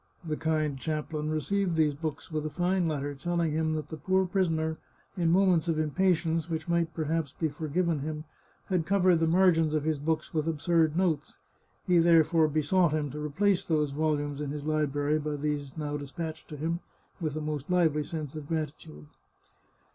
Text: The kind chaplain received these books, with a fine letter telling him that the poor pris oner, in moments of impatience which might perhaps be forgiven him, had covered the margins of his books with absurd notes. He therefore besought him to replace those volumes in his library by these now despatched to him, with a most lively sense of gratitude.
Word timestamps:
The 0.25 0.35
kind 0.35 0.79
chaplain 0.79 1.29
received 1.29 1.75
these 1.75 1.93
books, 1.93 2.31
with 2.31 2.43
a 2.47 2.49
fine 2.49 2.87
letter 2.87 3.13
telling 3.13 3.51
him 3.51 3.73
that 3.73 3.89
the 3.89 3.97
poor 3.97 4.25
pris 4.25 4.47
oner, 4.47 4.77
in 5.15 5.29
moments 5.29 5.67
of 5.67 5.77
impatience 5.77 6.49
which 6.49 6.67
might 6.67 6.91
perhaps 6.95 7.33
be 7.39 7.49
forgiven 7.49 7.99
him, 7.99 8.23
had 8.65 8.87
covered 8.87 9.17
the 9.17 9.27
margins 9.27 9.75
of 9.75 9.83
his 9.83 9.99
books 9.99 10.33
with 10.33 10.47
absurd 10.47 10.97
notes. 10.97 11.35
He 11.85 11.99
therefore 11.99 12.47
besought 12.47 12.93
him 12.93 13.11
to 13.11 13.23
replace 13.23 13.63
those 13.63 13.91
volumes 13.91 14.41
in 14.41 14.49
his 14.49 14.63
library 14.63 15.19
by 15.19 15.35
these 15.35 15.77
now 15.77 15.97
despatched 15.97 16.47
to 16.49 16.57
him, 16.57 16.79
with 17.19 17.35
a 17.35 17.39
most 17.41 17.69
lively 17.69 18.03
sense 18.03 18.33
of 18.33 18.47
gratitude. 18.47 19.05